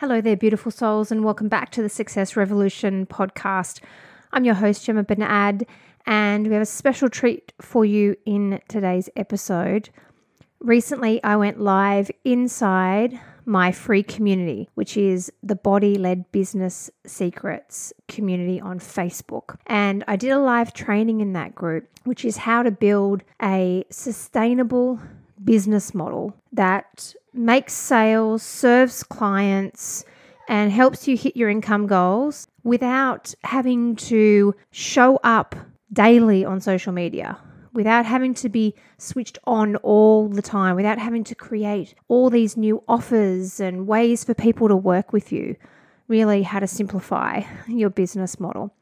Hello 0.00 0.20
there, 0.20 0.36
beautiful 0.36 0.70
souls, 0.70 1.10
and 1.10 1.24
welcome 1.24 1.48
back 1.48 1.72
to 1.72 1.82
the 1.82 1.88
Success 1.88 2.36
Revolution 2.36 3.04
podcast. 3.04 3.80
I'm 4.30 4.44
your 4.44 4.54
host, 4.54 4.84
Gemma 4.84 5.02
Bennett, 5.02 5.68
and 6.06 6.46
we 6.46 6.52
have 6.52 6.62
a 6.62 6.66
special 6.66 7.08
treat 7.08 7.52
for 7.60 7.84
you 7.84 8.14
in 8.24 8.60
today's 8.68 9.10
episode. 9.16 9.90
Recently, 10.60 11.20
I 11.24 11.34
went 11.34 11.58
live 11.58 12.12
inside 12.24 13.18
my 13.44 13.72
free 13.72 14.04
community, 14.04 14.68
which 14.76 14.96
is 14.96 15.32
the 15.42 15.56
Body 15.56 15.96
Led 15.96 16.30
Business 16.30 16.92
Secrets 17.04 17.92
community 18.06 18.60
on 18.60 18.78
Facebook. 18.78 19.56
And 19.66 20.04
I 20.06 20.14
did 20.14 20.30
a 20.30 20.38
live 20.38 20.74
training 20.74 21.20
in 21.20 21.32
that 21.32 21.56
group, 21.56 21.88
which 22.04 22.24
is 22.24 22.36
how 22.36 22.62
to 22.62 22.70
build 22.70 23.24
a 23.42 23.84
sustainable 23.90 25.00
business 25.42 25.92
model 25.92 26.36
that 26.52 27.14
makes 27.38 27.72
sales, 27.72 28.42
serves 28.42 29.02
clients, 29.02 30.04
and 30.48 30.72
helps 30.72 31.06
you 31.06 31.16
hit 31.16 31.36
your 31.36 31.48
income 31.48 31.86
goals 31.86 32.48
without 32.64 33.34
having 33.44 33.96
to 33.96 34.54
show 34.70 35.16
up 35.22 35.54
daily 35.92 36.44
on 36.44 36.60
social 36.60 36.92
media, 36.92 37.38
without 37.72 38.06
having 38.06 38.34
to 38.34 38.48
be 38.48 38.74
switched 38.96 39.38
on 39.44 39.76
all 39.76 40.28
the 40.28 40.42
time, 40.42 40.74
without 40.74 40.98
having 40.98 41.22
to 41.24 41.34
create 41.34 41.94
all 42.08 42.30
these 42.30 42.56
new 42.56 42.82
offers 42.88 43.60
and 43.60 43.86
ways 43.86 44.24
for 44.24 44.34
people 44.34 44.68
to 44.68 44.76
work 44.76 45.12
with 45.12 45.30
you. 45.30 45.54
Really, 46.08 46.42
how 46.42 46.60
to 46.60 46.66
simplify 46.66 47.42
your 47.68 47.90
business 47.90 48.40
model. 48.40 48.74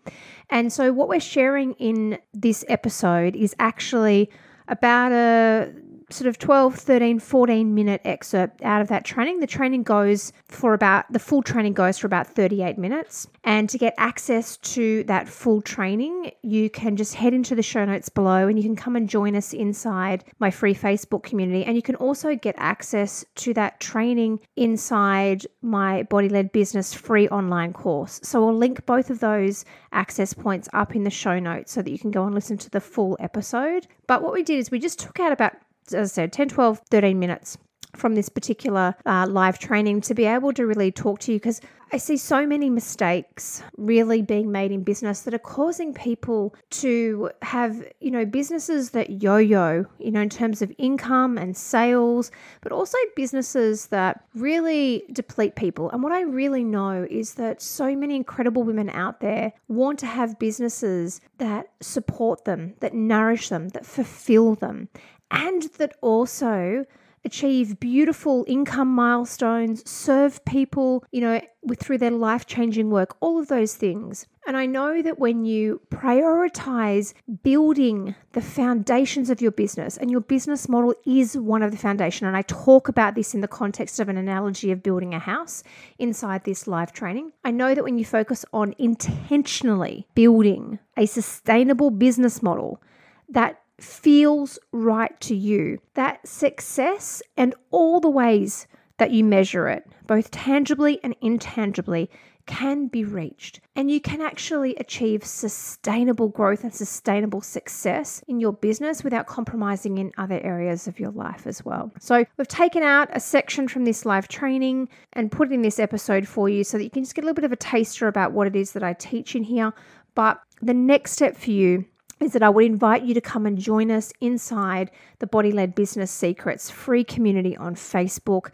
And 0.49 0.73
so, 0.73 0.93
what 0.93 1.09
we're 1.09 1.19
sharing 1.19 1.73
in 1.75 2.19
this 2.33 2.65
episode 2.69 3.35
is 3.35 3.55
actually 3.59 4.31
about 4.69 5.11
a 5.11 5.73
sort 6.11 6.29
of 6.29 6.39
12, 6.39 6.75
13, 6.77 7.19
14 7.19 7.75
minute 7.75 8.01
excerpt 8.05 8.63
out 8.63 8.81
of 8.81 8.89
that 8.89 9.05
training. 9.05 9.41
The 9.41 9.47
training 9.47 9.83
goes 9.83 10.33
for 10.49 10.75
about, 10.75 11.11
the 11.13 11.19
full 11.19 11.43
training 11.43 11.73
goes 11.73 11.99
for 11.99 12.07
about 12.07 12.27
38 12.27 12.79
minutes. 12.79 13.27
And 13.45 13.69
to 13.71 13.79
get 13.79 13.95
access 13.99 14.57
to 14.59 15.05
that 15.05 15.29
full 15.29 15.63
training, 15.63 16.31
you 16.43 16.71
can 16.71 16.97
just 16.97 17.15
head 17.15 17.35
into 17.35 17.55
the 17.55 17.63
show 17.63 17.85
notes 17.85 18.09
below 18.09 18.47
and 18.49 18.59
you 18.59 18.65
can 18.65 18.77
come 18.77 18.97
and 18.97 19.09
join 19.09 19.35
us 19.35 19.53
inside 19.53 20.25
my 20.39 20.51
free 20.51 20.75
Facebook 20.75 21.23
community. 21.23 21.65
And 21.65 21.77
you 21.77 21.83
can 21.83 21.97
also 21.97 22.37
get 22.37 22.55
access 22.59 23.25
to 23.37 23.55
that 23.55 23.81
training 23.81 24.41
inside 24.55 25.47
my 25.63 26.05
body 26.05 26.29
led 26.29 26.53
business 26.53 26.95
free 26.95 27.29
online 27.29 27.73
course. 27.73 28.21
So 28.23 28.47
I'll 28.47 28.57
link 28.57 28.87
both 28.87 29.11
of 29.11 29.21
those 29.21 29.65
access 29.93 30.33
points 30.35 30.69
up 30.73 30.95
in 30.95 31.05
the 31.05 31.11
show 31.11 31.39
notes 31.39 31.73
so 31.73 31.83
that 31.83 31.91
you 31.91 31.99
can 31.99 32.11
go 32.11 32.25
and 32.25 32.35
listen 32.35 32.59
to 32.59 32.71
the 32.71 32.81
full 32.81 33.17
episode. 33.19 33.87
But 34.07 34.23
what 34.23 34.33
we 34.33 34.43
did 34.43 34.59
is 34.59 34.71
we 34.71 34.79
just 34.79 35.01
took 35.01 35.19
out 35.19 35.33
about 35.33 35.55
as 35.93 36.13
I 36.13 36.15
said, 36.15 36.33
10, 36.33 36.49
12, 36.49 36.81
13 36.91 37.19
minutes 37.19 37.59
from 37.97 38.15
this 38.15 38.29
particular 38.29 38.95
uh, 39.07 39.27
live 39.29 39.59
training 39.59 40.01
to 40.03 40.15
be 40.15 40.25
able 40.25 40.53
to 40.53 40.67
really 40.67 40.93
talk 40.93 41.19
to 41.21 41.33
you 41.33 41.39
because 41.39 41.61
I 41.93 41.99
see 41.99 42.17
so 42.17 42.45
many 42.45 42.69
mistakes 42.69 43.63
really 43.77 44.21
being 44.21 44.51
made 44.51 44.73
in 44.73 44.83
business 44.83 45.21
that 45.21 45.33
are 45.35 45.39
causing 45.39 45.95
people 45.95 46.53
to 46.71 47.31
have, 47.43 47.87
you 48.01 48.11
know, 48.11 48.27
businesses 48.27 48.91
that 48.91 49.23
yo 49.23 49.37
yo, 49.37 49.87
you 50.01 50.11
know, 50.11 50.21
in 50.21 50.29
terms 50.29 50.63
of 50.63 50.73
income 50.79 51.39
and 51.39 51.57
sales, 51.57 52.33
but 52.61 52.73
also 52.73 52.99
businesses 53.15 53.87
that 53.87 54.25
really 54.35 55.05
deplete 55.13 55.55
people. 55.55 55.89
And 55.91 56.03
what 56.03 56.11
I 56.11 56.23
really 56.23 56.65
know 56.65 57.07
is 57.09 57.35
that 57.35 57.63
so 57.63 57.95
many 57.95 58.17
incredible 58.17 58.65
women 58.65 58.91
out 58.91 59.21
there 59.21 59.53
want 59.69 60.01
to 60.01 60.07
have 60.07 60.41
businesses 60.41 61.21
that 61.39 61.69
support 61.81 62.47
them, 62.47 62.75
that 62.81 62.95
nourish 62.95 63.49
them, 63.49 63.69
that 63.69 63.87
fulfill 63.87 64.57
them 64.57 64.89
and 65.31 65.63
that 65.79 65.97
also 66.01 66.85
achieve 67.25 67.81
beautiful 67.81 68.45
income 68.47 68.87
milestones, 68.87 69.89
serve 69.91 70.45
people, 70.45 71.05
you 71.11 71.21
know, 71.21 71.41
with 71.65 71.81
through 71.81 71.99
their 71.99 72.13
life-changing 72.13 72.89
work, 72.89 73.17
all 73.21 73.41
of 73.41 73.49
those 73.49 73.75
things. 73.75 74.29
And 74.47 74.57
I 74.57 74.67
know 74.67 75.03
that 75.03 75.19
when 75.19 75.45
you 75.45 75.81
prioritize 75.91 77.15
building 77.43 78.15
the 78.31 78.41
foundations 78.41 79.29
of 79.29 79.41
your 79.41 79.51
business, 79.51 79.97
and 79.97 80.09
your 80.09 80.21
business 80.21 80.69
model 80.69 80.95
is 81.05 81.37
one 81.37 81.65
of 81.65 81.73
the 81.73 81.77
foundation, 81.77 82.29
and 82.29 82.37
I 82.37 82.43
talk 82.43 82.89
about 82.89 83.17
this 83.17 83.35
in 83.35 83.41
the 83.41 83.49
context 83.49 83.99
of 83.99 84.09
an 84.09 84.17
analogy 84.17 84.71
of 84.71 84.85
building 84.85 85.13
a 85.13 85.19
house 85.19 85.65
inside 85.99 86.45
this 86.45 86.69
live 86.69 86.93
training. 86.93 87.33
I 87.45 87.51
know 87.51 87.75
that 87.75 87.83
when 87.83 87.99
you 87.99 88.05
focus 88.05 88.45
on 88.53 88.73
intentionally 88.79 90.07
building 90.15 90.79
a 90.97 91.07
sustainable 91.07 91.91
business 91.91 92.41
model 92.41 92.81
that 93.29 93.61
feels 93.81 94.59
right 94.73 95.19
to 95.21 95.35
you. 95.35 95.79
That 95.95 96.27
success 96.27 97.23
and 97.37 97.55
all 97.71 98.01
the 98.01 98.11
ways 98.11 98.67
that 98.99 99.11
you 99.11 99.25
measure 99.25 99.69
it, 99.69 99.87
both 100.07 100.31
tangibly 100.31 101.01
and 101.03 101.15
intangibly, 101.21 102.11
can 102.47 102.87
be 102.87 103.05
reached. 103.05 103.61
And 103.75 103.91
you 103.91 104.01
can 104.01 104.21
actually 104.21 104.77
achieve 104.77 105.25
sustainable 105.25 106.29
growth 106.29 106.63
and 106.63 106.73
sustainable 106.73 107.41
success 107.41 108.23
in 108.29 108.41
your 108.41 108.53
business 108.53 109.03
without 109.03 109.27
compromising 109.27 109.99
in 109.99 110.13
other 110.17 110.41
areas 110.43 110.87
of 110.87 110.99
your 110.99 111.11
life 111.11 111.47
as 111.47 111.65
well. 111.65 111.93
So, 111.99 112.25
we've 112.37 112.49
taken 112.49 112.83
out 112.83 113.09
a 113.13 113.21
section 113.21 113.69
from 113.69 113.85
this 113.85 114.07
live 114.07 114.29
training 114.29 114.89
and 115.13 115.31
put 115.31 115.53
in 115.53 115.63
this 115.63 115.79
episode 115.79 116.27
for 116.27 116.49
you 116.49 116.63
so 116.65 116.79
that 116.79 116.85
you 116.85 116.91
can 116.91 117.03
just 117.03 117.15
get 117.15 117.25
a 117.25 117.27
little 117.27 117.35
bit 117.35 117.45
of 117.45 117.53
a 117.53 117.57
taster 117.57 118.07
about 118.07 118.33
what 118.33 118.47
it 118.47 118.57
is 118.57 118.73
that 118.73 118.83
I 118.83 118.93
teach 118.93 119.35
in 119.35 119.43
here. 119.43 119.73
But 120.15 120.41
the 120.63 120.75
next 120.75 121.13
step 121.13 121.37
for 121.37 121.51
you 121.51 121.85
is 122.21 122.33
that 122.33 122.43
I 122.43 122.49
would 122.49 122.65
invite 122.65 123.03
you 123.03 123.15
to 123.15 123.21
come 123.21 123.47
and 123.47 123.59
join 123.59 123.91
us 123.91 124.13
inside 124.21 124.91
the 125.19 125.27
Body 125.27 125.53
Led 125.53 125.75
Business 125.75 126.11
Secrets 126.11 126.71
free 126.71 127.05
community 127.05 127.57
on 127.57 127.75
Facebook. 127.75 128.51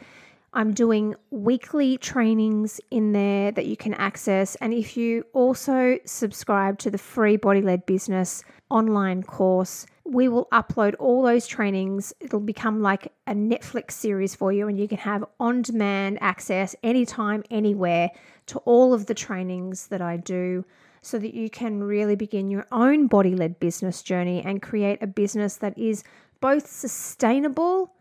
I'm 0.54 0.74
doing 0.74 1.14
weekly 1.30 1.96
trainings 1.96 2.80
in 2.90 3.12
there 3.12 3.52
that 3.52 3.66
you 3.66 3.76
can 3.76 3.94
access. 3.94 4.54
And 4.56 4.74
if 4.74 4.96
you 4.96 5.24
also 5.32 5.98
subscribe 6.04 6.78
to 6.80 6.90
the 6.90 6.98
free 6.98 7.36
Body 7.36 7.62
Led 7.62 7.86
Business 7.86 8.44
online 8.68 9.22
course, 9.22 9.86
we 10.04 10.28
will 10.28 10.48
upload 10.52 10.94
all 10.98 11.22
those 11.22 11.46
trainings. 11.46 12.12
It'll 12.20 12.40
become 12.40 12.82
like 12.82 13.12
a 13.26 13.32
Netflix 13.32 13.92
series 13.92 14.34
for 14.34 14.52
you, 14.52 14.68
and 14.68 14.78
you 14.78 14.88
can 14.88 14.98
have 14.98 15.24
on 15.40 15.62
demand 15.62 16.18
access 16.20 16.74
anytime, 16.82 17.44
anywhere 17.50 18.10
to 18.46 18.58
all 18.60 18.92
of 18.92 19.06
the 19.06 19.14
trainings 19.14 19.86
that 19.86 20.02
I 20.02 20.16
do 20.16 20.64
so 21.02 21.18
that 21.18 21.34
you 21.34 21.50
can 21.50 21.82
really 21.82 22.14
begin 22.14 22.50
your 22.50 22.66
own 22.72 23.08
body 23.08 23.34
led 23.34 23.60
business 23.60 24.02
journey 24.02 24.40
and 24.42 24.62
create 24.62 25.02
a 25.02 25.06
business 25.06 25.56
that 25.56 25.76
is 25.76 26.04
both 26.40 26.66
sustainable 26.66 27.92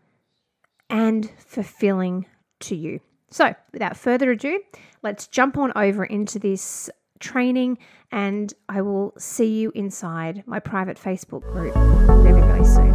and 0.88 1.30
fulfilling 1.38 2.26
to 2.60 2.76
you. 2.76 3.00
So, 3.30 3.54
without 3.72 3.96
further 3.96 4.30
ado, 4.30 4.60
let's 5.02 5.26
jump 5.26 5.58
on 5.58 5.72
over 5.74 6.04
into 6.04 6.38
this 6.38 6.90
training 7.18 7.78
and 8.10 8.52
I 8.68 8.82
will 8.82 9.14
see 9.16 9.60
you 9.60 9.72
inside 9.74 10.42
my 10.46 10.60
private 10.60 10.98
Facebook 10.98 11.42
group 11.52 11.74
really, 11.76 12.42
really 12.42 12.64
soon. 12.64 12.91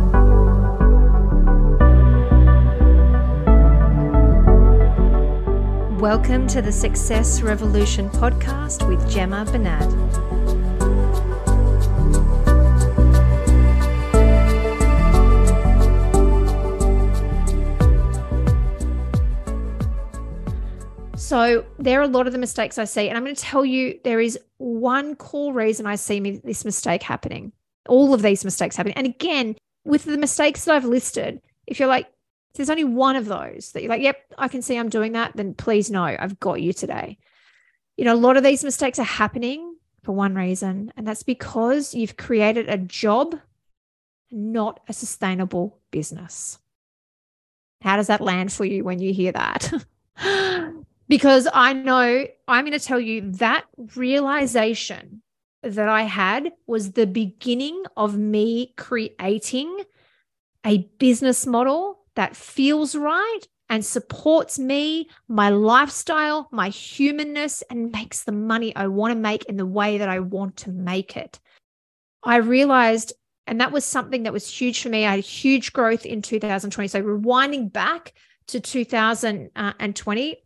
Welcome 6.00 6.46
to 6.50 6.62
the 6.62 6.72
Success 6.72 7.42
Revolution 7.42 8.08
podcast 8.12 8.88
with 8.88 9.10
Gemma 9.10 9.46
Bennett. 9.46 9.82
So, 21.20 21.66
there 21.80 22.00
are 22.00 22.04
a 22.04 22.08
lot 22.08 22.28
of 22.28 22.34
the 22.34 22.38
mistakes 22.38 22.78
I 22.78 22.84
see, 22.84 23.10
and 23.10 23.18
I'm 23.18 23.24
going 23.24 23.36
to 23.36 23.42
tell 23.42 23.66
you 23.66 24.00
there 24.04 24.20
is 24.20 24.38
one 24.58 25.16
core 25.16 25.52
reason 25.52 25.88
I 25.88 25.96
see 25.96 26.20
me, 26.20 26.40
this 26.44 26.64
mistake 26.64 27.02
happening, 27.02 27.54
all 27.90 28.14
of 28.14 28.22
these 28.22 28.46
mistakes 28.46 28.76
happening. 28.76 28.98
And 28.98 29.08
again, 29.08 29.56
with 29.84 30.04
the 30.04 30.20
mistakes 30.20 30.66
that 30.66 30.76
I've 30.76 30.86
listed, 30.86 31.42
if 31.66 31.80
you're 31.80 31.90
like, 31.90 32.08
there's 32.58 32.70
only 32.70 32.84
one 32.84 33.16
of 33.16 33.26
those 33.26 33.72
that 33.72 33.82
you're 33.82 33.90
like, 33.90 34.02
yep, 34.02 34.20
I 34.38 34.48
can 34.48 34.62
see 34.62 34.78
I'm 34.78 34.90
doing 34.90 35.14
that, 35.14 35.36
then 35.36 35.54
please 35.54 35.90
know 35.90 36.04
I've 36.04 36.40
got 36.40 36.62
you 36.62 36.74
today. 36.74 37.18
You 37.96 38.06
know, 38.06 38.14
a 38.14 38.16
lot 38.16 38.38
of 38.38 38.44
these 38.44 38.64
mistakes 38.64 39.00
are 39.00 39.04
happening 39.04 39.76
for 40.04 40.14
one 40.14 40.36
reason, 40.36 40.92
and 40.96 41.08
that's 41.08 41.24
because 41.24 41.94
you've 41.94 42.18
created 42.18 42.70
a 42.70 42.78
job, 42.78 43.36
not 44.32 44.80
a 44.88 44.94
sustainable 44.94 45.80
business. 45.92 46.60
How 47.82 47.98
does 47.98 48.08
that 48.08 48.22
land 48.22 48.52
for 48.52 48.66
you 48.66 48.84
when 48.84 49.00
you 49.00 49.14
hear 49.14 49.32
that? 49.32 49.72
because 51.08 51.48
I 51.54 51.74
know 51.74 52.26
I'm 52.48 52.66
going 52.66 52.78
to 52.78 52.86
tell 52.86 53.00
you 53.00 53.32
that 53.34 53.66
realization 53.96 55.22
that 55.64 55.90
I 55.90 56.04
had 56.04 56.54
was 56.66 56.92
the 56.92 57.08
beginning 57.08 57.84
of 57.96 58.18
me 58.18 58.74
creating 58.78 59.84
a 60.66 60.80
business 61.00 61.46
model 61.46 61.97
that 62.18 62.36
feels 62.36 62.96
right 62.96 63.42
and 63.70 63.86
supports 63.86 64.58
me, 64.58 65.08
my 65.28 65.50
lifestyle, 65.50 66.48
my 66.52 66.70
humanness, 66.70 67.64
and 67.70 67.92
makes 67.92 68.24
the 68.24 68.32
money 68.32 68.76
I 68.76 68.88
want 68.88 69.12
to 69.14 69.20
make 69.20 69.46
in 69.46 69.58
the 69.58 69.66
way 69.66 70.00
that 70.00 70.10
I 70.10 70.20
want 70.20 70.58
to 70.58 70.72
make 70.72 71.16
it. 71.16 71.40
I 72.24 72.38
realized, 72.38 73.14
and 73.46 73.62
that 73.62 73.72
was 73.72 73.86
something 73.86 74.24
that 74.24 74.34
was 74.34 74.50
huge 74.50 74.82
for 74.82 74.90
me. 74.90 75.06
I 75.06 75.12
had 75.18 75.24
huge 75.24 75.74
growth 75.74 76.06
in 76.06 76.22
2020. 76.22 76.88
So, 76.88 77.02
rewinding 77.02 77.72
back 77.72 78.14
to 78.48 78.60
2020, 78.60 80.38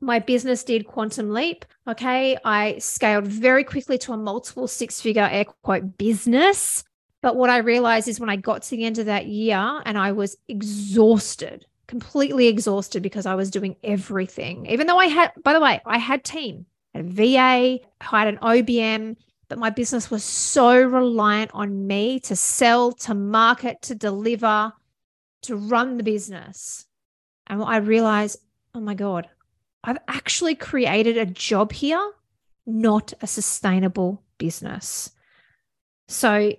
my 0.00 0.18
business 0.18 0.64
did 0.64 0.86
quantum 0.86 1.30
leap. 1.30 1.64
Okay. 1.86 2.36
I 2.44 2.78
scaled 2.78 3.26
very 3.26 3.64
quickly 3.64 3.98
to 3.98 4.12
a 4.12 4.16
multiple 4.16 4.66
six 4.66 5.00
figure 5.00 5.28
air 5.30 5.44
quote 5.44 5.98
business. 5.98 6.84
But 7.22 7.36
what 7.36 7.50
I 7.50 7.58
realized 7.58 8.08
is 8.08 8.20
when 8.20 8.28
I 8.28 8.36
got 8.36 8.62
to 8.62 8.70
the 8.70 8.84
end 8.84 8.98
of 8.98 9.06
that 9.06 9.26
year 9.26 9.80
and 9.86 9.96
I 9.96 10.12
was 10.12 10.36
exhausted, 10.48 11.64
completely 11.86 12.48
exhausted 12.48 13.02
because 13.02 13.26
I 13.26 13.36
was 13.36 13.50
doing 13.50 13.76
everything, 13.84 14.66
even 14.66 14.86
though 14.86 14.98
I 14.98 15.06
had, 15.06 15.32
by 15.42 15.52
the 15.52 15.60
way, 15.60 15.80
I 15.86 15.98
had 15.98 16.24
team, 16.24 16.66
a 16.94 17.02
VA, 17.02 17.38
I 17.38 17.80
had 18.00 18.26
an 18.26 18.38
OBM, 18.38 19.16
but 19.48 19.58
my 19.58 19.70
business 19.70 20.10
was 20.10 20.24
so 20.24 20.82
reliant 20.82 21.52
on 21.54 21.86
me 21.86 22.18
to 22.20 22.34
sell, 22.34 22.90
to 22.92 23.14
market, 23.14 23.82
to 23.82 23.94
deliver, 23.94 24.72
to 25.42 25.56
run 25.56 25.98
the 25.98 26.02
business. 26.02 26.86
And 27.46 27.62
I 27.62 27.76
realized, 27.76 28.38
oh 28.74 28.80
my 28.80 28.94
God, 28.94 29.28
I've 29.84 29.98
actually 30.08 30.54
created 30.54 31.16
a 31.16 31.26
job 31.26 31.72
here, 31.72 32.12
not 32.66 33.12
a 33.20 33.26
sustainable 33.26 34.22
business. 34.38 35.10
So 36.08 36.54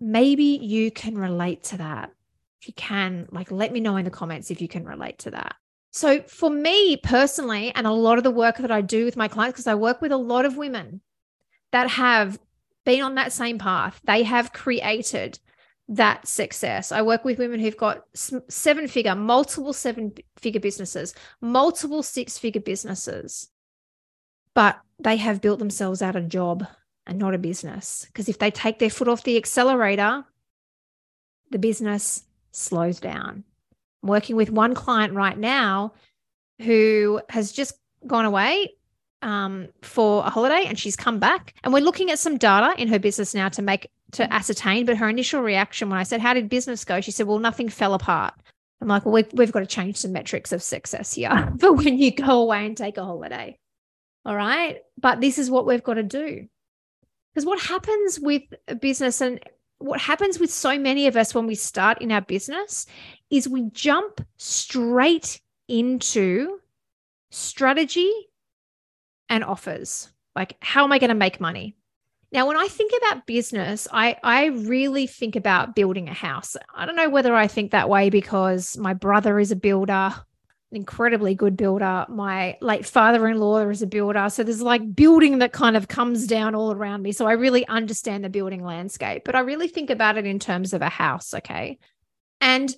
maybe 0.00 0.44
you 0.44 0.90
can 0.90 1.16
relate 1.16 1.64
to 1.64 1.78
that. 1.78 2.12
If 2.60 2.68
you 2.68 2.74
can, 2.74 3.28
like, 3.30 3.50
let 3.50 3.72
me 3.72 3.80
know 3.80 3.96
in 3.96 4.04
the 4.04 4.10
comments 4.10 4.50
if 4.50 4.60
you 4.60 4.68
can 4.68 4.84
relate 4.84 5.18
to 5.20 5.30
that. 5.30 5.54
So, 5.90 6.20
for 6.22 6.50
me 6.50 6.96
personally, 6.96 7.72
and 7.74 7.86
a 7.86 7.92
lot 7.92 8.18
of 8.18 8.24
the 8.24 8.30
work 8.30 8.58
that 8.58 8.70
I 8.70 8.80
do 8.80 9.04
with 9.04 9.16
my 9.16 9.28
clients, 9.28 9.54
because 9.54 9.66
I 9.66 9.74
work 9.74 10.00
with 10.00 10.12
a 10.12 10.16
lot 10.16 10.44
of 10.44 10.56
women 10.56 11.00
that 11.72 11.90
have 11.90 12.38
been 12.84 13.02
on 13.02 13.14
that 13.14 13.32
same 13.32 13.58
path, 13.58 14.00
they 14.04 14.22
have 14.22 14.52
created 14.52 15.38
that 15.88 16.26
success. 16.28 16.92
I 16.92 17.02
work 17.02 17.24
with 17.24 17.38
women 17.38 17.60
who've 17.60 17.76
got 17.76 18.04
seven 18.14 18.88
figure, 18.88 19.14
multiple 19.14 19.72
seven 19.72 20.12
figure 20.36 20.60
businesses, 20.60 21.14
multiple 21.40 22.02
six 22.02 22.38
figure 22.38 22.60
businesses, 22.60 23.48
but 24.54 24.78
they 24.98 25.16
have 25.16 25.40
built 25.40 25.58
themselves 25.58 26.02
out 26.02 26.16
a 26.16 26.20
job 26.20 26.66
and 27.08 27.18
not 27.18 27.34
a 27.34 27.38
business. 27.38 28.06
Because 28.06 28.28
if 28.28 28.38
they 28.38 28.50
take 28.50 28.78
their 28.78 28.90
foot 28.90 29.08
off 29.08 29.24
the 29.24 29.36
accelerator, 29.36 30.24
the 31.50 31.58
business 31.58 32.22
slows 32.52 33.00
down. 33.00 33.44
I'm 34.02 34.08
working 34.08 34.36
with 34.36 34.50
one 34.50 34.74
client 34.74 35.14
right 35.14 35.36
now 35.36 35.94
who 36.60 37.20
has 37.30 37.52
just 37.52 37.74
gone 38.06 38.24
away 38.24 38.74
um, 39.22 39.68
for 39.82 40.24
a 40.24 40.30
holiday 40.30 40.64
and 40.66 40.78
she's 40.78 40.96
come 40.96 41.18
back. 41.18 41.54
And 41.64 41.72
we're 41.72 41.82
looking 41.82 42.10
at 42.10 42.18
some 42.18 42.36
data 42.36 42.80
in 42.80 42.88
her 42.88 42.98
business 42.98 43.34
now 43.34 43.48
to 43.50 43.62
make 43.62 43.90
to 44.12 44.32
ascertain. 44.32 44.86
But 44.86 44.96
her 44.96 45.08
initial 45.08 45.42
reaction 45.42 45.90
when 45.90 45.98
I 45.98 46.02
said, 46.02 46.20
How 46.20 46.34
did 46.34 46.48
business 46.48 46.84
go? 46.84 47.00
She 47.00 47.10
said, 47.10 47.26
Well, 47.26 47.38
nothing 47.38 47.68
fell 47.68 47.94
apart. 47.94 48.34
I'm 48.80 48.88
like, 48.88 49.04
Well, 49.04 49.14
we've, 49.14 49.32
we've 49.32 49.52
got 49.52 49.60
to 49.60 49.66
change 49.66 49.96
some 49.96 50.12
metrics 50.12 50.52
of 50.52 50.62
success 50.62 51.14
here 51.14 51.52
for 51.60 51.72
when 51.72 51.98
you 51.98 52.12
go 52.12 52.42
away 52.42 52.66
and 52.66 52.76
take 52.76 52.96
a 52.96 53.04
holiday. 53.04 53.58
All 54.24 54.36
right. 54.36 54.78
But 55.00 55.20
this 55.20 55.38
is 55.38 55.50
what 55.50 55.66
we've 55.66 55.82
got 55.82 55.94
to 55.94 56.02
do. 56.02 56.48
Because 57.38 57.46
what 57.46 57.60
happens 57.60 58.18
with 58.18 58.42
a 58.66 58.74
business 58.74 59.20
and 59.20 59.38
what 59.78 60.00
happens 60.00 60.40
with 60.40 60.52
so 60.52 60.76
many 60.76 61.06
of 61.06 61.16
us 61.16 61.32
when 61.32 61.46
we 61.46 61.54
start 61.54 62.02
in 62.02 62.10
our 62.10 62.20
business 62.20 62.84
is 63.30 63.48
we 63.48 63.70
jump 63.70 64.20
straight 64.38 65.40
into 65.68 66.58
strategy 67.30 68.12
and 69.28 69.44
offers. 69.44 70.12
Like, 70.34 70.56
how 70.58 70.82
am 70.82 70.90
I 70.90 70.98
going 70.98 71.10
to 71.10 71.14
make 71.14 71.40
money? 71.40 71.76
Now, 72.32 72.48
when 72.48 72.56
I 72.56 72.66
think 72.66 72.90
about 73.00 73.24
business, 73.24 73.86
I, 73.92 74.16
I 74.24 74.46
really 74.46 75.06
think 75.06 75.36
about 75.36 75.76
building 75.76 76.08
a 76.08 76.14
house. 76.14 76.56
I 76.74 76.86
don't 76.86 76.96
know 76.96 77.08
whether 77.08 77.36
I 77.36 77.46
think 77.46 77.70
that 77.70 77.88
way 77.88 78.10
because 78.10 78.76
my 78.76 78.94
brother 78.94 79.38
is 79.38 79.52
a 79.52 79.56
builder, 79.56 80.12
incredibly 80.70 81.34
good 81.34 81.56
builder. 81.56 82.04
My 82.08 82.58
late 82.60 82.86
father 82.86 83.26
in 83.28 83.38
law 83.38 83.58
is 83.68 83.82
a 83.82 83.86
builder. 83.86 84.28
So 84.28 84.42
there's 84.42 84.62
like 84.62 84.94
building 84.94 85.38
that 85.38 85.52
kind 85.52 85.76
of 85.76 85.88
comes 85.88 86.26
down 86.26 86.54
all 86.54 86.72
around 86.72 87.02
me. 87.02 87.12
So 87.12 87.26
I 87.26 87.32
really 87.32 87.66
understand 87.66 88.24
the 88.24 88.28
building 88.28 88.62
landscape, 88.62 89.22
but 89.24 89.34
I 89.34 89.40
really 89.40 89.68
think 89.68 89.90
about 89.90 90.18
it 90.18 90.26
in 90.26 90.38
terms 90.38 90.72
of 90.74 90.82
a 90.82 90.88
house. 90.88 91.32
Okay. 91.34 91.78
And 92.40 92.74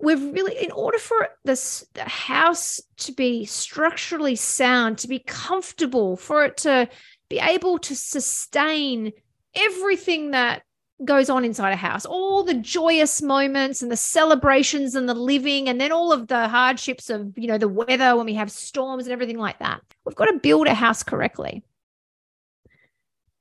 we've 0.00 0.22
really 0.22 0.56
in 0.62 0.70
order 0.72 0.98
for 0.98 1.28
this 1.44 1.86
the 1.94 2.04
house 2.04 2.80
to 2.98 3.12
be 3.12 3.46
structurally 3.46 4.36
sound 4.36 4.98
to 4.98 5.08
be 5.08 5.18
comfortable 5.18 6.18
for 6.18 6.44
it 6.44 6.58
to 6.58 6.86
be 7.30 7.38
able 7.38 7.78
to 7.78 7.96
sustain 7.96 9.10
everything 9.54 10.32
that 10.32 10.62
goes 11.04 11.28
on 11.28 11.44
inside 11.44 11.72
a 11.72 11.76
house 11.76 12.06
all 12.06 12.42
the 12.42 12.54
joyous 12.54 13.20
moments 13.20 13.82
and 13.82 13.92
the 13.92 13.96
celebrations 13.96 14.94
and 14.94 15.08
the 15.08 15.14
living 15.14 15.68
and 15.68 15.78
then 15.78 15.92
all 15.92 16.10
of 16.10 16.28
the 16.28 16.48
hardships 16.48 17.10
of 17.10 17.36
you 17.36 17.46
know 17.46 17.58
the 17.58 17.68
weather 17.68 18.16
when 18.16 18.24
we 18.24 18.34
have 18.34 18.50
storms 18.50 19.04
and 19.04 19.12
everything 19.12 19.38
like 19.38 19.58
that 19.58 19.82
we've 20.04 20.16
got 20.16 20.24
to 20.24 20.38
build 20.38 20.66
a 20.66 20.74
house 20.74 21.02
correctly 21.02 21.62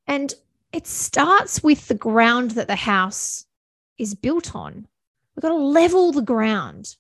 and 0.06 0.34
it 0.74 0.86
starts 0.86 1.64
with 1.64 1.88
the 1.88 1.96
ground 1.96 2.52
that 2.52 2.68
the 2.68 2.76
house 2.76 3.46
is 3.98 4.14
built 4.14 4.54
on 4.54 4.86
We've 5.36 5.42
got 5.42 5.50
to 5.50 5.56
level 5.56 6.12
the 6.12 6.22
ground. 6.22 6.96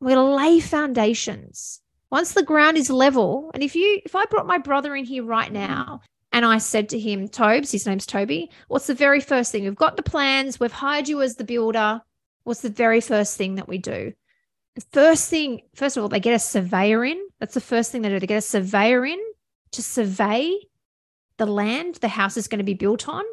We're 0.00 0.14
going 0.14 0.28
to 0.28 0.34
lay 0.34 0.60
foundations. 0.60 1.80
Once 2.10 2.32
the 2.32 2.42
ground 2.42 2.76
is 2.76 2.90
level, 2.90 3.50
and 3.54 3.62
if 3.62 3.74
you, 3.74 4.00
if 4.04 4.14
I 4.14 4.24
brought 4.26 4.46
my 4.46 4.58
brother 4.58 4.94
in 4.94 5.04
here 5.04 5.24
right 5.24 5.52
now 5.52 6.00
and 6.38 6.46
I 6.46 6.58
said 6.58 6.88
to 6.90 6.98
him, 6.98 7.28
Tobes, 7.28 7.72
his 7.72 7.84
name's 7.84 8.06
Toby, 8.06 8.48
what's 8.68 8.86
the 8.86 8.94
very 8.94 9.20
first 9.20 9.50
thing? 9.50 9.64
We've 9.64 9.74
got 9.74 9.96
the 9.96 10.04
plans, 10.04 10.60
we've 10.60 10.70
hired 10.70 11.08
you 11.08 11.20
as 11.20 11.34
the 11.34 11.42
builder. 11.42 12.00
What's 12.44 12.60
the 12.60 12.70
very 12.70 13.00
first 13.00 13.36
thing 13.36 13.56
that 13.56 13.66
we 13.66 13.78
do? 13.78 14.12
The 14.76 14.84
first 14.92 15.28
thing, 15.28 15.62
first 15.74 15.96
of 15.96 16.04
all, 16.04 16.08
they 16.08 16.20
get 16.20 16.34
a 16.34 16.38
surveyor 16.38 17.04
in. 17.04 17.20
That's 17.40 17.54
the 17.54 17.60
first 17.60 17.90
thing 17.90 18.02
they 18.02 18.08
do. 18.08 18.20
They 18.20 18.28
get 18.28 18.38
a 18.38 18.40
surveyor 18.40 19.04
in 19.04 19.18
to 19.72 19.82
survey 19.82 20.56
the 21.38 21.46
land 21.46 21.96
the 21.96 22.08
house 22.08 22.36
is 22.36 22.46
going 22.46 22.58
to 22.58 22.64
be 22.64 22.74
built 22.74 23.08
on 23.08 23.24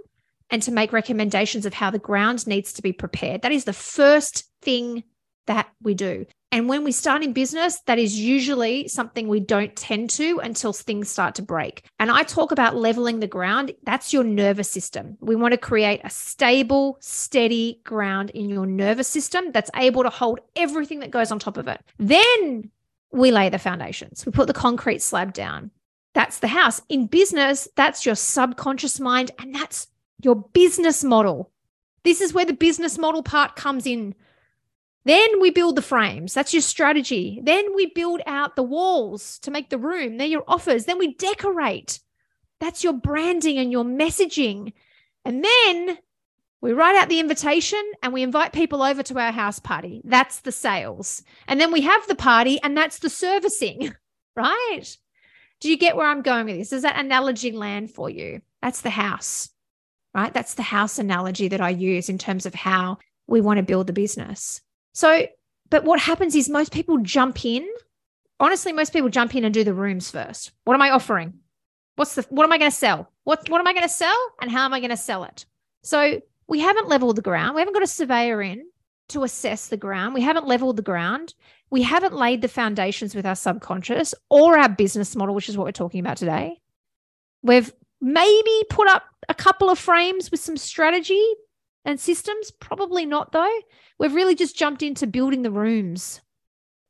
and 0.50 0.64
to 0.64 0.72
make 0.72 0.92
recommendations 0.92 1.68
of 1.68 1.76
how 1.76 1.92
the 1.92 2.00
ground 2.00 2.48
needs 2.48 2.74
to 2.74 2.82
be 2.82 2.92
prepared. 2.92 3.44
That 3.44 3.52
is 3.52 3.66
the 3.66 3.74
first 3.74 4.46
thing 4.64 5.04
that 5.48 5.68
we 5.82 5.94
do. 5.94 6.26
And 6.52 6.70
when 6.70 6.84
we 6.84 6.92
start 6.92 7.22
in 7.24 7.34
business, 7.34 7.82
that 7.86 8.00
is 8.00 8.18
usually 8.18 8.88
something 8.88 9.28
we 9.28 9.42
don't 9.42 9.76
tend 9.76 10.10
to 10.12 10.40
until 10.40 10.72
things 10.72 11.10
start 11.10 11.36
to 11.36 11.42
break. 11.42 11.84
And 12.00 12.10
I 12.10 12.24
talk 12.24 12.52
about 12.52 12.78
leveling 12.78 13.20
the 13.20 13.28
ground. 13.28 13.74
That's 13.84 14.14
your 14.14 14.24
nervous 14.24 14.72
system. 14.72 15.18
We 15.20 15.36
want 15.36 15.52
to 15.52 15.58
create 15.58 16.00
a 16.04 16.10
stable, 16.10 16.98
steady 17.02 17.82
ground 17.84 18.30
in 18.30 18.50
your 18.50 18.66
nervous 18.66 19.08
system 19.08 19.52
that's 19.52 19.72
able 19.76 20.04
to 20.04 20.10
hold 20.10 20.40
everything 20.56 21.00
that 21.02 21.12
goes 21.12 21.32
on 21.32 21.40
top 21.40 21.58
of 21.58 21.68
it. 21.68 21.82
Then 21.98 22.72
we 23.12 23.32
lay 23.32 23.50
the 23.50 23.60
foundations, 23.60 24.26
we 24.26 24.32
put 24.32 24.48
the 24.48 24.54
concrete 24.54 25.02
slab 25.02 25.34
down. 25.34 25.72
That's 26.14 26.40
the 26.40 26.48
house. 26.48 26.82
In 26.88 27.08
business, 27.08 27.68
that's 27.76 28.06
your 28.06 28.16
subconscious 28.16 29.02
mind, 29.02 29.32
and 29.40 29.54
that's 29.54 29.88
your 30.22 30.36
business 30.36 31.04
model. 31.04 31.52
This 32.06 32.22
is 32.22 32.34
where 32.34 32.46
the 32.46 32.54
business 32.54 32.98
model 32.98 33.22
part 33.22 33.58
comes 33.58 33.86
in. 33.86 34.16
Then 35.06 35.40
we 35.40 35.52
build 35.52 35.76
the 35.76 35.82
frames. 35.82 36.34
That's 36.34 36.54
your 36.54 36.62
strategy. 36.62 37.40
Then 37.44 37.76
we 37.76 37.88
build 37.88 38.22
out 38.26 38.56
the 38.56 38.64
walls 38.64 39.40
to 39.40 39.52
make 39.52 39.70
the 39.70 39.78
room. 39.78 40.18
They're 40.18 40.28
your 40.28 40.44
offers. 40.48 40.86
Then 40.86 40.98
we 40.98 41.14
decorate. 41.14 42.00
That's 42.60 42.84
your 42.84 42.94
branding 42.94 43.58
and 43.58 43.72
your 43.72 43.84
messaging. 43.84 44.74
And 45.24 45.44
then 45.44 45.98
we 46.62 46.74
write 46.74 46.96
out 46.96 47.10
the 47.10 47.20
invitation 47.20 47.84
and 48.02 48.14
we 48.14 48.24
invite 48.24 48.52
people 48.54 48.82
over 48.82 49.04
to 49.04 49.20
our 49.20 49.32
house 49.32 49.60
party. 49.60 50.02
That's 50.06 50.40
the 50.40 50.52
sales. 50.52 51.22
And 51.48 51.62
then 51.62 51.72
we 51.72 51.82
have 51.82 52.08
the 52.08 52.16
party 52.16 52.60
and 52.64 52.76
that's 52.76 53.00
the 53.00 53.10
servicing, 53.10 53.94
right? 54.36 54.98
Do 55.60 55.70
you 55.70 55.78
get 55.78 55.96
where 55.96 56.08
I'm 56.08 56.24
going 56.24 56.46
with 56.46 56.58
this? 56.58 56.70
Does 56.70 56.82
that 56.82 57.00
analogy 57.00 57.52
land 57.52 57.92
for 57.92 58.10
you? 58.10 58.42
That's 58.62 58.82
the 58.82 58.90
house 58.90 59.50
right? 60.16 60.34
That's 60.34 60.54
the 60.54 60.64
house 60.64 60.98
analogy 60.98 61.50
that 61.50 61.62
I 61.62 61.70
use 61.70 62.08
in 62.08 62.18
terms 62.18 62.46
of 62.46 62.56
how 62.56 62.98
we 63.28 63.42
want 63.42 63.58
to 63.58 63.64
build 63.64 63.88
the 63.88 63.94
business. 63.94 64.62
So, 64.96 65.28
but 65.70 65.84
what 65.84 66.00
happens 66.00 66.36
is 66.36 66.50
most 66.50 66.72
people 66.72 66.98
jump 67.00 67.44
in. 67.44 67.68
Honestly, 68.40 68.72
most 68.72 68.94
people 68.94 69.10
jump 69.10 69.36
in 69.36 69.44
and 69.44 69.54
do 69.54 69.66
the 69.66 69.74
rooms 69.74 70.10
first. 70.10 70.54
What 70.64 70.74
am 70.74 70.82
I 70.82 70.90
offering? 70.90 71.34
What's 71.98 72.16
the 72.16 72.26
what 72.30 72.46
am 72.46 72.54
I 72.54 72.58
going 72.58 72.72
to 72.72 72.78
sell? 72.78 73.12
What 73.26 73.50
what 73.50 73.60
am 73.60 73.68
I 73.68 73.74
going 73.74 73.84
to 73.84 73.90
sell 73.90 74.16
and 74.42 74.50
how 74.50 74.64
am 74.64 74.74
I 74.74 74.80
going 74.80 74.92
to 74.92 74.98
sell 74.98 75.26
it? 75.26 75.46
So, 75.84 76.22
we 76.48 76.62
haven't 76.62 76.88
leveled 76.88 77.18
the 77.18 77.22
ground. 77.22 77.56
We 77.56 77.62
haven't 77.62 77.74
got 77.74 77.84
a 77.84 77.88
surveyor 77.88 78.42
in 78.42 78.66
to 79.10 79.24
assess 79.24 79.68
the 79.68 79.76
ground. 79.76 80.14
We 80.14 80.22
haven't 80.22 80.48
leveled 80.48 80.78
the 80.78 80.82
ground. 80.82 81.34
We 81.70 81.82
haven't 81.82 82.14
laid 82.14 82.42
the 82.42 82.48
foundations 82.48 83.14
with 83.14 83.26
our 83.26 83.36
subconscious 83.36 84.16
or 84.30 84.58
our 84.58 84.70
business 84.70 85.14
model, 85.14 85.36
which 85.36 85.50
is 85.50 85.58
what 85.58 85.66
we're 85.66 85.72
talking 85.72 86.00
about 86.00 86.16
today. 86.16 86.62
We've 87.44 87.72
maybe 88.00 88.64
put 88.70 88.88
up 88.88 89.04
a 89.28 89.34
couple 89.34 89.70
of 89.70 89.78
frames 89.78 90.32
with 90.32 90.40
some 90.40 90.56
strategy 90.56 91.22
and 91.86 92.00
systems. 92.00 92.52
Probably 92.52 93.06
not, 93.06 93.32
though. 93.32 93.60
We've 93.98 94.14
really 94.14 94.36
just 94.36 94.58
jumped 94.58 94.84
into 94.84 95.08
building 95.08 95.44
the 95.44 95.52
rooms 95.52 96.22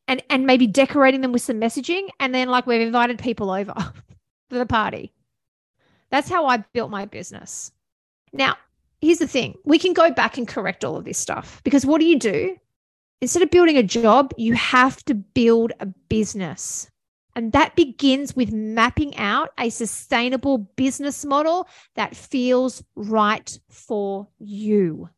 and, 0.08 0.24
and 0.30 0.46
maybe 0.46 0.68
decorating 0.68 1.22
them 1.22 1.32
with 1.32 1.42
some 1.42 1.60
messaging. 1.60 2.10
And 2.20 2.34
then, 2.34 2.50
like, 2.50 2.66
we've 2.66 2.82
invited 2.82 3.20
people 3.20 3.52
over 3.52 3.74
for 4.50 4.58
the 4.58 4.66
party. 4.66 5.12
That's 6.10 6.30
how 6.30 6.46
I 6.46 6.58
built 6.58 6.92
my 6.92 7.06
business. 7.06 7.72
Now, 8.32 8.56
here's 9.02 9.20
the 9.20 9.28
thing 9.28 9.56
we 9.66 9.80
can 9.80 9.94
go 9.94 10.12
back 10.12 10.38
and 10.38 10.48
correct 10.48 10.84
all 10.84 10.98
of 10.98 11.06
this 11.06 11.18
stuff 11.18 11.62
because 11.64 11.86
what 11.86 12.00
do 12.00 12.06
you 12.06 12.20
do? 12.20 12.58
Instead 13.22 13.44
of 13.44 13.50
building 13.50 13.78
a 13.78 13.84
job, 13.84 14.34
you 14.38 14.54
have 14.54 15.04
to 15.06 15.16
build 15.16 15.72
a 15.80 15.86
business. 15.86 16.90
And 17.36 17.52
that 17.52 17.76
begins 17.76 18.34
with 18.34 18.54
mapping 18.54 19.16
out 19.18 19.50
a 19.60 19.70
sustainable 19.70 20.58
business 20.58 21.26
model 21.26 21.68
that 21.96 22.16
feels 22.16 22.82
right 22.96 23.60
for 23.70 24.30
you. 24.40 25.10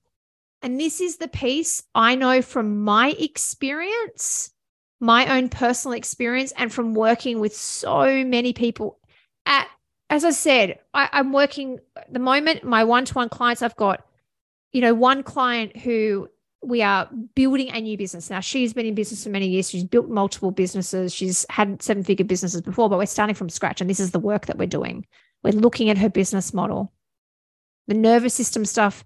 And 0.63 0.79
this 0.79 0.99
is 0.99 1.17
the 1.17 1.27
piece 1.27 1.83
I 1.93 2.15
know 2.15 2.41
from 2.41 2.83
my 2.83 3.09
experience, 3.19 4.51
my 4.99 5.37
own 5.37 5.49
personal 5.49 5.95
experience, 5.95 6.51
and 6.57 6.73
from 6.73 6.95
working 6.95 7.39
with 7.39 7.55
so 7.55 8.25
many 8.25 8.51
people. 8.51 8.99
At, 9.45 9.67
as 10.09 10.25
I 10.25 10.31
said, 10.31 10.79
I, 10.95 11.09
I'm 11.13 11.31
working 11.31 11.79
the 12.09 12.19
moment, 12.19 12.63
my 12.63 12.83
one 12.83 13.05
to 13.05 13.13
one 13.13 13.29
clients, 13.29 13.61
I've 13.61 13.75
got, 13.75 14.03
you 14.71 14.81
know, 14.81 14.95
one 14.95 15.21
client 15.21 15.77
who 15.77 16.29
we 16.67 16.81
are 16.81 17.09
building 17.33 17.69
a 17.69 17.79
new 17.79 17.97
business. 17.97 18.29
Now, 18.29 18.41
she's 18.41 18.73
been 18.73 18.85
in 18.85 18.93
business 18.93 19.23
for 19.23 19.29
many 19.29 19.47
years. 19.47 19.69
She's 19.69 19.85
built 19.85 20.09
multiple 20.09 20.51
businesses. 20.51 21.13
She's 21.13 21.45
had 21.49 21.81
seven 21.81 22.03
figure 22.03 22.25
businesses 22.25 22.61
before, 22.61 22.89
but 22.89 22.97
we're 22.97 23.05
starting 23.05 23.35
from 23.35 23.49
scratch. 23.49 23.79
And 23.79 23.89
this 23.89 24.01
is 24.01 24.11
the 24.11 24.19
work 24.19 24.47
that 24.47 24.57
we're 24.57 24.67
doing. 24.67 25.05
We're 25.43 25.53
looking 25.53 25.89
at 25.89 25.97
her 25.97 26.09
business 26.09 26.53
model. 26.53 26.91
The 27.87 27.93
nervous 27.93 28.33
system 28.33 28.65
stuff, 28.65 29.05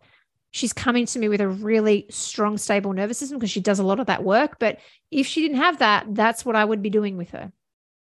she's 0.50 0.74
coming 0.74 1.06
to 1.06 1.20
me 1.20 1.30
with 1.30 1.40
a 1.40 1.48
really 1.48 2.08
strong, 2.10 2.58
stable 2.58 2.94
nervous 2.94 3.20
system 3.20 3.38
because 3.38 3.52
she 3.52 3.60
does 3.60 3.80
a 3.80 3.84
lot 3.84 4.00
of 4.00 4.08
that 4.08 4.24
work. 4.24 4.58
But 4.60 4.80
if 5.12 5.28
she 5.28 5.42
didn't 5.42 5.58
have 5.58 5.80
that, 5.80 6.08
that's 6.16 6.44
what 6.44 6.56
I 6.56 6.66
would 6.66 6.82
be 6.82 6.90
doing 6.90 7.16
with 7.16 7.30
her. 7.30 7.52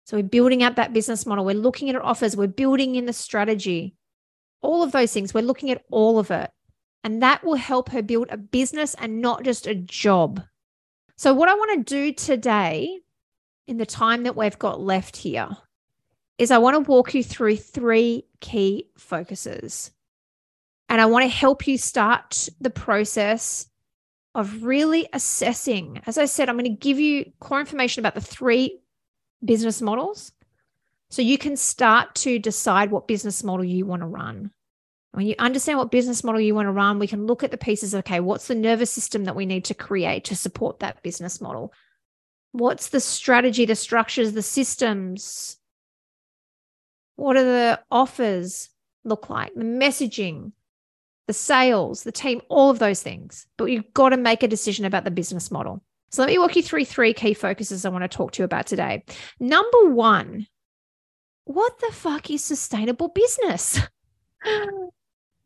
So 0.06 0.18
we're 0.18 0.24
building 0.24 0.62
out 0.62 0.76
that 0.76 0.94
business 0.94 1.26
model. 1.26 1.46
We're 1.46 1.56
looking 1.56 1.88
at 1.90 1.96
her 1.96 2.06
offers. 2.06 2.36
We're 2.36 2.48
building 2.48 2.96
in 2.96 3.06
the 3.06 3.14
strategy. 3.14 3.96
All 4.62 4.84
of 4.84 4.92
those 4.92 5.14
things. 5.14 5.34
We're 5.34 5.42
looking 5.42 5.72
at 5.72 5.84
all 5.90 6.20
of 6.20 6.32
it. 6.32 6.52
And 7.08 7.24
that 7.24 7.42
will 7.42 7.56
help 7.56 7.88
her 7.92 8.02
build 8.02 8.28
a 8.32 8.36
business 8.36 8.94
and 8.96 9.22
not 9.22 9.46
just 9.46 9.66
a 9.66 9.74
job. 9.74 10.44
So, 11.16 11.34
what 11.34 11.48
I 11.48 11.54
want 11.54 11.88
to 11.88 11.96
do 11.96 12.12
today, 12.12 13.00
in 13.66 13.78
the 13.78 13.86
time 13.86 14.24
that 14.24 14.36
we've 14.36 14.60
got 14.60 14.82
left 14.82 15.16
here, 15.16 15.48
is 16.38 16.52
I 16.52 16.58
want 16.58 16.76
to 16.76 16.92
walk 16.92 17.14
you 17.14 17.24
through 17.24 17.56
three 17.56 18.26
key 18.42 18.90
focuses. 18.98 19.92
And 20.90 21.00
I 21.00 21.06
want 21.06 21.24
to 21.24 21.30
help 21.30 21.66
you 21.66 21.78
start 21.78 22.50
the 22.60 22.70
process 22.70 23.70
of 24.36 24.64
really 24.64 25.08
assessing. 25.14 26.02
As 26.08 26.18
I 26.18 26.26
said, 26.26 26.50
I'm 26.50 26.58
going 26.58 26.66
to 26.66 26.78
give 26.78 27.00
you 27.00 27.32
core 27.40 27.62
information 27.62 28.02
about 28.02 28.16
the 28.16 28.20
three 28.20 28.82
business 29.46 29.82
models 29.82 30.34
so 31.10 31.22
you 31.22 31.38
can 31.38 31.56
start 31.56 32.16
to 32.16 32.38
decide 32.38 32.92
what 32.92 33.08
business 33.08 33.46
model 33.46 33.64
you 33.64 33.86
want 33.86 34.02
to 34.02 34.08
run. 34.08 34.52
When 35.12 35.26
you 35.26 35.36
understand 35.40 35.80
what 35.80 35.92
business 35.92 36.24
model 36.24 36.42
you 36.42 36.54
want 36.54 36.68
to 36.68 36.72
run, 36.72 37.00
we 37.00 37.08
can 37.08 37.26
look 37.26 37.44
at 37.44 37.52
the 37.52 37.58
pieces. 37.58 37.96
Okay, 37.96 38.20
what's 38.20 38.48
the 38.48 38.56
nervous 38.56 38.92
system 38.92 39.26
that 39.26 39.36
we 39.36 39.46
need 39.46 39.66
to 39.66 39.74
create 39.74 40.26
to 40.26 40.36
support 40.36 40.80
that 40.80 41.02
business 41.02 41.42
model? 41.42 41.74
What's 42.52 42.90
the 42.90 43.00
strategy, 43.00 43.66
the 43.66 43.76
structures, 43.76 44.34
the 44.34 44.42
systems? 44.42 45.58
What 47.16 47.36
are 47.36 47.44
the 47.44 47.82
offers 47.90 48.70
look 49.04 49.30
like? 49.30 49.54
The 49.56 49.64
messaging, 49.64 50.52
the 51.28 51.34
sales, 51.34 52.04
the 52.04 52.12
team, 52.12 52.42
all 52.50 52.70
of 52.70 52.80
those 52.80 53.02
things. 53.02 53.48
But 53.58 53.66
you've 53.66 53.94
got 53.94 54.10
to 54.10 54.18
make 54.18 54.44
a 54.44 54.48
decision 54.48 54.86
about 54.86 55.04
the 55.04 55.12
business 55.12 55.52
model. 55.52 55.84
So 56.10 56.22
let 56.22 56.30
me 56.30 56.38
walk 56.38 56.56
you 56.56 56.64
through 56.64 56.86
three 56.86 57.14
key 57.14 57.34
focuses 57.34 57.86
I 57.86 57.90
want 57.90 58.04
to 58.04 58.08
talk 58.08 58.32
to 58.34 58.42
you 58.42 58.46
about 58.46 58.68
today. 58.68 59.04
Number 59.40 59.90
one, 59.90 60.48
what 61.44 61.80
the 61.80 61.92
fuck 61.92 62.30
is 62.30 62.44
sustainable 62.44 63.10
business? 63.10 63.80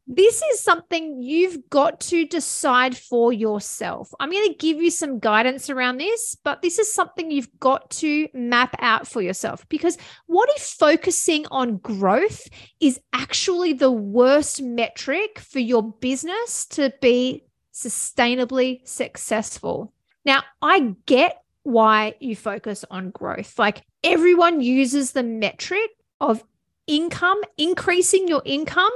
this 0.08 0.42
is 0.42 0.60
something 0.60 1.22
you've 1.22 1.70
got 1.70 2.00
to 2.02 2.26
decide 2.26 2.98
for 2.98 3.32
yourself. 3.32 4.12
I'm 4.20 4.32
going 4.32 4.50
to 4.50 4.58
give 4.58 4.82
you 4.82 4.90
some 4.90 5.20
guidance 5.20 5.70
around 5.70 5.98
this, 5.98 6.36
but 6.44 6.62
this 6.62 6.80
is 6.80 6.92
something 6.92 7.30
you've 7.30 7.60
got 7.60 7.90
to 7.92 8.28
map 8.34 8.76
out 8.80 9.08
for 9.08 9.22
yourself 9.22 9.68
because 9.70 9.98
what 10.26 10.50
if 10.56 10.64
focusing 10.64 11.46
on 11.52 11.78
growth 11.78 12.48
is 12.80 13.00
actually 13.14 13.74
the 13.74 13.92
worst 13.92 14.62
metric 14.62 15.40
for 15.40 15.60
your 15.60 15.84
business 15.84 16.66
to 16.68 16.92
be 17.02 17.44
sustainably 17.74 18.86
successful? 18.88 19.94
Now, 20.26 20.44
I 20.62 20.96
get 21.06 21.42
why 21.64 22.16
you 22.20 22.36
focus 22.36 22.84
on 22.90 23.12
growth. 23.12 23.58
Like 23.60 23.84
everyone 24.04 24.62
uses 24.62 25.12
the 25.12 25.24
metric 25.24 25.92
of 26.20 26.44
income, 26.88 27.40
increasing 27.58 28.28
your 28.28 28.42
income 28.46 28.92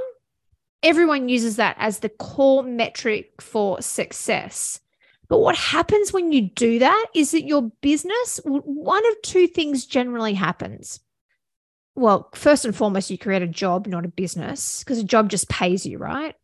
everyone 0.82 1.28
uses 1.28 1.56
that 1.56 1.76
as 1.78 1.98
the 1.98 2.08
core 2.08 2.62
metric 2.62 3.40
for 3.40 3.80
success. 3.82 4.80
But 5.28 5.40
what 5.40 5.56
happens 5.56 6.12
when 6.12 6.30
you 6.30 6.50
do 6.50 6.78
that 6.78 7.06
is 7.14 7.32
that 7.32 7.46
your 7.46 7.70
business, 7.80 8.40
one 8.44 9.06
of 9.08 9.22
two 9.22 9.46
things 9.46 9.84
generally 9.84 10.34
happens. 10.34 11.00
Well, 11.96 12.28
first 12.34 12.64
and 12.64 12.76
foremost, 12.76 13.10
you 13.10 13.18
create 13.18 13.42
a 13.42 13.48
job, 13.48 13.86
not 13.86 14.04
a 14.04 14.08
business, 14.08 14.84
because 14.84 14.98
a 14.98 15.04
job 15.04 15.30
just 15.30 15.48
pays 15.48 15.84
you, 15.86 15.98
right? 15.98 16.34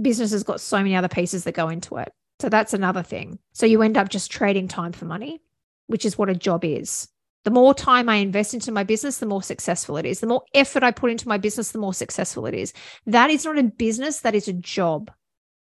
Business 0.00 0.30
has 0.30 0.42
got 0.42 0.60
so 0.60 0.78
many 0.78 0.96
other 0.96 1.08
pieces 1.08 1.44
that 1.44 1.54
go 1.54 1.68
into 1.68 1.96
it. 1.96 2.12
So 2.40 2.48
that's 2.48 2.74
another 2.74 3.02
thing. 3.02 3.38
So 3.52 3.66
you 3.66 3.82
end 3.82 3.96
up 3.96 4.08
just 4.08 4.30
trading 4.30 4.68
time 4.68 4.92
for 4.92 5.04
money, 5.04 5.40
which 5.88 6.04
is 6.04 6.16
what 6.16 6.30
a 6.30 6.34
job 6.34 6.64
is. 6.64 7.08
The 7.44 7.50
more 7.50 7.74
time 7.74 8.08
I 8.08 8.16
invest 8.16 8.54
into 8.54 8.72
my 8.72 8.84
business, 8.84 9.18
the 9.18 9.26
more 9.26 9.42
successful 9.42 9.96
it 9.98 10.06
is. 10.06 10.20
The 10.20 10.26
more 10.26 10.44
effort 10.54 10.82
I 10.82 10.90
put 10.90 11.10
into 11.10 11.28
my 11.28 11.36
business, 11.36 11.72
the 11.72 11.78
more 11.78 11.94
successful 11.94 12.46
it 12.46 12.54
is. 12.54 12.72
That 13.06 13.30
is 13.30 13.44
not 13.44 13.58
a 13.58 13.62
business, 13.62 14.20
that 14.20 14.34
is 14.34 14.48
a 14.48 14.54
job. 14.54 15.10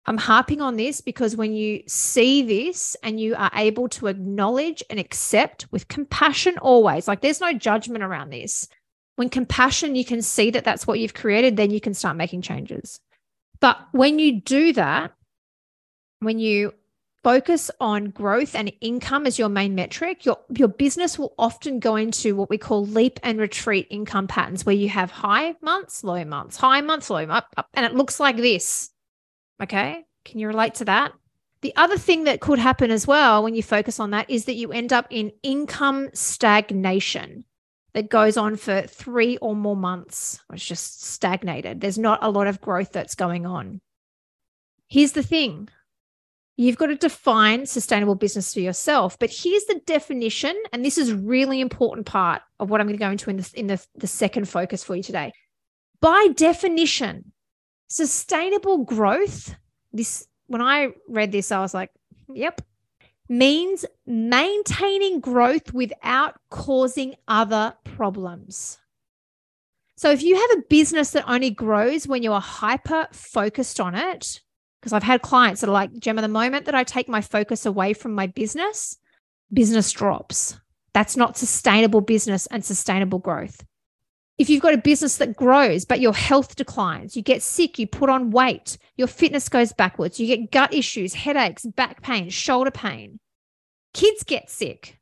I'm 0.05 0.17
harping 0.17 0.61
on 0.61 0.77
this 0.77 0.99
because 0.99 1.37
when 1.37 1.53
you 1.53 1.83
see 1.87 2.41
this 2.41 2.97
and 3.03 3.19
you 3.19 3.35
are 3.35 3.51
able 3.55 3.87
to 3.89 4.07
acknowledge 4.07 4.83
and 4.89 4.99
accept 4.99 5.71
with 5.71 5.87
compassion, 5.87 6.57
always, 6.57 7.07
like 7.07 7.21
there's 7.21 7.41
no 7.41 7.53
judgment 7.53 8.03
around 8.03 8.31
this. 8.31 8.67
When 9.15 9.29
compassion, 9.29 9.95
you 9.95 10.03
can 10.03 10.21
see 10.21 10.49
that 10.51 10.63
that's 10.63 10.87
what 10.87 10.99
you've 10.99 11.13
created, 11.13 11.55
then 11.55 11.69
you 11.69 11.79
can 11.79 11.93
start 11.93 12.17
making 12.17 12.41
changes. 12.41 12.99
But 13.59 13.77
when 13.91 14.17
you 14.17 14.41
do 14.41 14.73
that, 14.73 15.13
when 16.19 16.39
you 16.39 16.73
focus 17.23 17.69
on 17.79 18.09
growth 18.09 18.55
and 18.55 18.71
income 18.81 19.27
as 19.27 19.37
your 19.37 19.49
main 19.49 19.75
metric, 19.75 20.25
your, 20.25 20.39
your 20.55 20.67
business 20.67 21.19
will 21.19 21.33
often 21.37 21.79
go 21.79 21.95
into 21.95 22.35
what 22.35 22.49
we 22.49 22.57
call 22.57 22.85
leap 22.85 23.19
and 23.23 23.39
retreat 23.39 23.87
income 23.89 24.27
patterns, 24.27 24.65
where 24.65 24.75
you 24.75 24.89
have 24.89 25.11
high 25.11 25.55
months, 25.61 26.03
low 26.03 26.23
months, 26.25 26.57
high 26.57 26.81
months, 26.81 27.09
low 27.09 27.23
up, 27.25 27.53
up, 27.57 27.67
and 27.73 27.85
it 27.85 27.93
looks 27.93 28.19
like 28.19 28.37
this. 28.37 28.89
Okay. 29.61 30.03
Can 30.25 30.39
you 30.39 30.47
relate 30.47 30.75
to 30.75 30.85
that? 30.85 31.13
The 31.61 31.75
other 31.75 31.97
thing 31.97 32.23
that 32.23 32.41
could 32.41 32.57
happen 32.57 32.89
as 32.89 33.05
well 33.05 33.43
when 33.43 33.53
you 33.53 33.61
focus 33.61 33.99
on 33.99 34.11
that 34.11 34.29
is 34.29 34.45
that 34.45 34.55
you 34.55 34.71
end 34.71 34.91
up 34.91 35.05
in 35.11 35.31
income 35.43 36.09
stagnation 36.13 37.45
that 37.93 38.09
goes 38.09 38.37
on 38.37 38.55
for 38.55 38.81
three 38.83 39.37
or 39.37 39.55
more 39.55 39.75
months. 39.75 40.39
It's 40.51 40.65
just 40.65 41.03
stagnated. 41.03 41.81
There's 41.81 41.99
not 41.99 42.23
a 42.23 42.31
lot 42.31 42.47
of 42.47 42.61
growth 42.61 42.91
that's 42.91 43.15
going 43.15 43.45
on. 43.45 43.81
Here's 44.87 45.11
the 45.11 45.23
thing 45.23 45.69
You've 46.57 46.77
got 46.77 46.87
to 46.87 46.95
define 46.95 47.65
sustainable 47.65 48.15
business 48.15 48.53
for 48.53 48.59
yourself. 48.59 49.17
But 49.17 49.31
here's 49.31 49.63
the 49.65 49.81
definition, 49.85 50.55
and 50.71 50.85
this 50.85 50.97
is 50.97 51.13
really 51.13 51.59
important 51.59 52.05
part 52.05 52.41
of 52.59 52.69
what 52.69 52.81
I'm 52.81 52.87
going 52.87 52.97
to 52.97 53.03
go 53.03 53.11
into 53.11 53.29
in 53.29 53.37
the, 53.37 53.51
in 53.55 53.67
the, 53.67 53.83
the 53.95 54.07
second 54.07 54.47
focus 54.47 54.83
for 54.83 54.95
you 54.95 55.03
today. 55.03 55.31
By 56.01 56.29
definition, 56.35 57.31
sustainable 57.87 58.83
growth, 58.83 59.55
this 59.93 60.27
when 60.47 60.61
I 60.61 60.89
read 61.07 61.31
this, 61.31 61.51
I 61.51 61.61
was 61.61 61.73
like, 61.73 61.91
yep, 62.33 62.61
means 63.29 63.85
maintaining 64.05 65.21
growth 65.21 65.73
without 65.73 66.37
causing 66.49 67.15
other 67.27 67.73
problems. 67.85 68.77
So 69.95 70.11
if 70.11 70.21
you 70.23 70.35
have 70.35 70.57
a 70.57 70.63
business 70.69 71.11
that 71.11 71.29
only 71.29 71.51
grows 71.51 72.07
when 72.07 72.23
you 72.23 72.33
are 72.33 72.41
hyper 72.41 73.07
focused 73.13 73.79
on 73.79 73.95
it, 73.95 74.41
because 74.81 74.93
I've 74.93 75.03
had 75.03 75.21
clients 75.21 75.61
that 75.61 75.69
are 75.69 75.73
like, 75.73 75.93
Gemma, 75.99 76.21
the 76.21 76.27
moment 76.27 76.65
that 76.65 76.73
I 76.73 76.83
take 76.83 77.07
my 77.07 77.21
focus 77.21 77.67
away 77.67 77.93
from 77.93 78.15
my 78.15 78.25
business, 78.25 78.97
business 79.53 79.91
drops. 79.91 80.59
That's 80.93 81.15
not 81.15 81.37
sustainable 81.37 82.01
business 82.01 82.47
and 82.47 82.65
sustainable 82.65 83.19
growth. 83.19 83.63
If 84.39 84.49
you've 84.49 84.63
got 84.63 84.73
a 84.73 84.79
business 84.79 85.17
that 85.17 85.35
grows, 85.35 85.85
but 85.85 85.99
your 85.99 86.15
health 86.15 86.55
declines, 86.55 87.15
you 87.15 87.21
get 87.21 87.43
sick, 87.43 87.77
you 87.77 87.85
put 87.85 88.09
on 88.09 88.31
weight, 88.31 88.79
your 88.97 89.07
fitness 89.07 89.49
goes 89.49 89.71
backwards, 89.71 90.19
you 90.19 90.25
get 90.25 90.51
gut 90.51 90.73
issues, 90.73 91.13
headaches, 91.13 91.63
back 91.63 92.01
pain, 92.01 92.29
shoulder 92.29 92.71
pain, 92.71 93.19
kids 93.93 94.23
get 94.23 94.49
sick, 94.49 94.99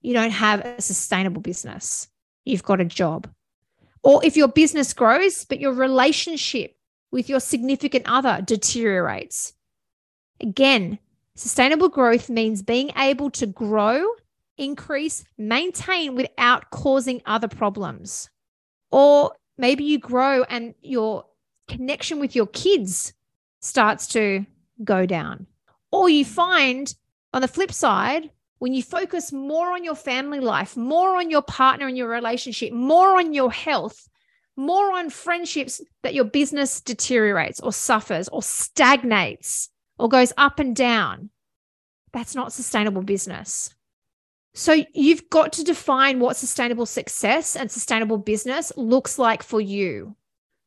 you 0.00 0.14
don't 0.14 0.30
have 0.30 0.64
a 0.64 0.80
sustainable 0.80 1.42
business. 1.42 2.08
You've 2.46 2.62
got 2.62 2.80
a 2.80 2.86
job. 2.86 3.28
Or 4.02 4.24
if 4.24 4.34
your 4.34 4.48
business 4.48 4.94
grows, 4.94 5.44
but 5.44 5.60
your 5.60 5.74
relationship 5.74 6.74
with 7.10 7.28
your 7.28 7.40
significant 7.40 8.04
other 8.06 8.40
deteriorates. 8.42 9.52
Again, 10.40 10.98
sustainable 11.34 11.88
growth 11.88 12.30
means 12.30 12.62
being 12.62 12.90
able 12.96 13.30
to 13.30 13.46
grow, 13.46 14.04
increase, 14.56 15.24
maintain 15.36 16.14
without 16.14 16.70
causing 16.70 17.20
other 17.26 17.48
problems. 17.48 18.30
Or 18.90 19.32
maybe 19.58 19.84
you 19.84 19.98
grow 19.98 20.44
and 20.44 20.74
your 20.82 21.24
connection 21.68 22.18
with 22.18 22.34
your 22.34 22.46
kids 22.46 23.12
starts 23.60 24.06
to 24.08 24.46
go 24.82 25.06
down. 25.06 25.46
Or 25.92 26.08
you 26.08 26.24
find 26.24 26.94
on 27.32 27.42
the 27.42 27.48
flip 27.48 27.72
side 27.72 28.30
when 28.58 28.74
you 28.74 28.82
focus 28.82 29.32
more 29.32 29.72
on 29.72 29.84
your 29.84 29.94
family 29.94 30.40
life, 30.40 30.76
more 30.76 31.16
on 31.16 31.30
your 31.30 31.42
partner 31.42 31.86
and 31.86 31.96
your 31.96 32.08
relationship, 32.08 32.72
more 32.72 33.18
on 33.18 33.32
your 33.32 33.50
health, 33.50 34.08
more 34.60 34.92
on 34.92 35.10
friendships, 35.10 35.80
that 36.02 36.14
your 36.14 36.24
business 36.24 36.80
deteriorates 36.80 37.60
or 37.60 37.72
suffers 37.72 38.28
or 38.28 38.42
stagnates 38.42 39.70
or 39.98 40.08
goes 40.08 40.32
up 40.36 40.58
and 40.58 40.76
down. 40.76 41.30
That's 42.12 42.34
not 42.34 42.52
sustainable 42.52 43.02
business. 43.02 43.74
So 44.54 44.84
you've 44.94 45.30
got 45.30 45.52
to 45.54 45.64
define 45.64 46.18
what 46.18 46.36
sustainable 46.36 46.86
success 46.86 47.56
and 47.56 47.70
sustainable 47.70 48.18
business 48.18 48.72
looks 48.76 49.18
like 49.18 49.42
for 49.42 49.60
you. 49.60 50.16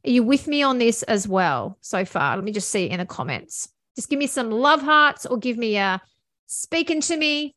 Are 0.06 0.10
you 0.10 0.24
with 0.24 0.48
me 0.48 0.64
on 0.64 0.80
this 0.80 1.04
as 1.04 1.28
well 1.28 1.78
so 1.82 2.06
far? 2.06 2.36
Let 2.36 2.46
me 2.46 2.52
just 2.52 2.70
see 2.70 2.90
in 2.90 3.00
the 3.00 3.06
comments. 3.06 3.70
Just 3.96 4.10
give 4.10 4.20
me 4.20 4.28
some 4.28 4.52
love 4.52 4.82
hearts 4.82 5.26
or 5.26 5.38
give 5.38 5.58
me 5.58 5.78
a 5.78 6.02
speaking 6.48 7.02
to 7.02 7.18
me. 7.18 7.56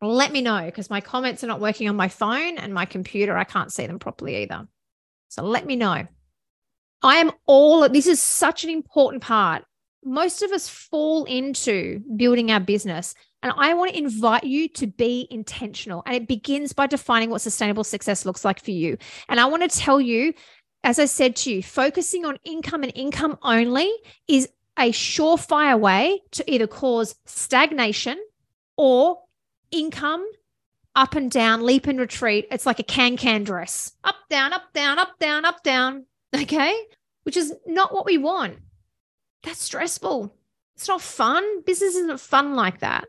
Let 0.00 0.32
me 0.32 0.42
know 0.42 0.64
because 0.64 0.90
my 0.90 1.00
comments 1.00 1.42
are 1.42 1.48
not 1.48 1.60
working 1.60 1.88
on 1.88 1.96
my 1.96 2.08
phone 2.08 2.58
and 2.58 2.72
my 2.72 2.84
computer. 2.84 3.36
I 3.36 3.44
can't 3.44 3.72
see 3.72 3.86
them 3.86 3.98
properly 3.98 4.42
either. 4.42 4.68
So 5.28 5.42
let 5.42 5.66
me 5.66 5.76
know. 5.76 6.06
I 7.02 7.16
am 7.16 7.30
all, 7.46 7.88
this 7.88 8.06
is 8.06 8.22
such 8.22 8.64
an 8.64 8.70
important 8.70 9.22
part. 9.22 9.64
Most 10.04 10.42
of 10.42 10.52
us 10.52 10.68
fall 10.68 11.24
into 11.24 12.02
building 12.16 12.50
our 12.50 12.60
business. 12.60 13.14
And 13.42 13.52
I 13.56 13.74
want 13.74 13.92
to 13.92 13.98
invite 13.98 14.44
you 14.44 14.68
to 14.70 14.86
be 14.86 15.28
intentional. 15.30 16.02
And 16.06 16.16
it 16.16 16.26
begins 16.26 16.72
by 16.72 16.86
defining 16.86 17.30
what 17.30 17.40
sustainable 17.40 17.84
success 17.84 18.26
looks 18.26 18.44
like 18.44 18.60
for 18.60 18.72
you. 18.72 18.98
And 19.28 19.38
I 19.38 19.46
want 19.46 19.70
to 19.70 19.78
tell 19.78 20.00
you, 20.00 20.34
as 20.82 20.98
I 20.98 21.04
said 21.04 21.36
to 21.36 21.52
you, 21.52 21.62
focusing 21.62 22.24
on 22.24 22.38
income 22.44 22.82
and 22.82 22.92
income 22.96 23.38
only 23.42 23.92
is 24.26 24.48
a 24.78 24.90
surefire 24.92 25.78
way 25.78 26.20
to 26.32 26.52
either 26.52 26.66
cause 26.66 27.14
stagnation 27.26 28.18
or 28.76 29.18
income 29.70 30.26
up 30.94 31.14
and 31.14 31.30
down, 31.30 31.64
leap 31.64 31.86
and 31.86 31.98
retreat. 31.98 32.46
It's 32.50 32.66
like 32.66 32.78
a 32.78 32.84
can 32.84 33.16
can 33.16 33.44
dress 33.44 33.92
up, 34.04 34.16
down, 34.30 34.52
up, 34.52 34.72
down, 34.74 34.98
up, 34.98 35.18
down, 35.18 35.44
up, 35.44 35.62
down. 35.62 36.04
Okay. 36.34 36.74
Which 37.22 37.38
is 37.38 37.54
not 37.66 37.94
what 37.94 38.04
we 38.04 38.18
want. 38.18 38.58
That's 39.42 39.62
stressful. 39.62 40.34
It's 40.76 40.88
not 40.88 41.00
fun. 41.00 41.62
Business 41.62 41.94
isn't 41.94 42.20
fun 42.20 42.54
like 42.54 42.80
that. 42.80 43.06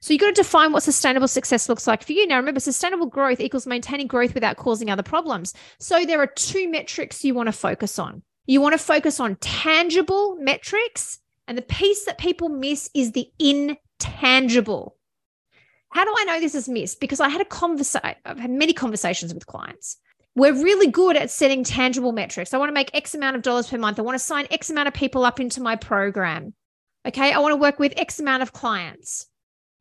So 0.00 0.12
you've 0.12 0.20
got 0.20 0.34
to 0.34 0.42
define 0.42 0.72
what 0.72 0.82
sustainable 0.82 1.28
success 1.28 1.68
looks 1.68 1.86
like 1.86 2.02
for 2.02 2.12
you. 2.12 2.26
Now, 2.26 2.36
remember, 2.36 2.60
sustainable 2.60 3.06
growth 3.06 3.40
equals 3.40 3.68
maintaining 3.68 4.08
growth 4.08 4.34
without 4.34 4.56
causing 4.56 4.90
other 4.90 5.02
problems. 5.02 5.54
So 5.78 6.04
there 6.04 6.20
are 6.20 6.26
two 6.26 6.68
metrics 6.68 7.24
you 7.24 7.34
want 7.34 7.46
to 7.46 7.52
focus 7.52 7.98
on. 7.98 8.22
You 8.46 8.60
want 8.60 8.72
to 8.72 8.78
focus 8.78 9.20
on 9.20 9.36
tangible 9.36 10.36
metrics. 10.40 11.20
And 11.46 11.56
the 11.56 11.62
piece 11.62 12.04
that 12.06 12.18
people 12.18 12.48
miss 12.48 12.90
is 12.94 13.12
the 13.12 13.28
intangible. 13.38 14.96
How 15.92 16.04
do 16.04 16.14
I 16.16 16.24
know 16.24 16.40
this 16.40 16.54
is 16.54 16.68
missed? 16.68 17.00
Because 17.00 17.20
I 17.20 17.28
had 17.28 17.40
a 17.40 17.44
conversation, 17.44 18.16
I've 18.24 18.38
had 18.38 18.50
many 18.50 18.72
conversations 18.72 19.32
with 19.34 19.46
clients. 19.46 19.98
We're 20.34 20.54
really 20.54 20.90
good 20.90 21.16
at 21.16 21.30
setting 21.30 21.62
tangible 21.62 22.12
metrics. 22.12 22.54
I 22.54 22.58
want 22.58 22.70
to 22.70 22.74
make 22.74 22.90
X 22.94 23.14
amount 23.14 23.36
of 23.36 23.42
dollars 23.42 23.68
per 23.68 23.76
month. 23.76 23.98
I 23.98 24.02
want 24.02 24.14
to 24.14 24.24
sign 24.24 24.46
X 24.50 24.70
amount 24.70 24.88
of 24.88 24.94
people 24.94 25.24
up 25.24 25.38
into 25.38 25.60
my 25.60 25.76
program. 25.76 26.54
Okay. 27.06 27.32
I 27.32 27.38
want 27.38 27.52
to 27.52 27.56
work 27.56 27.78
with 27.78 27.92
X 27.98 28.18
amount 28.18 28.42
of 28.42 28.54
clients. 28.54 29.26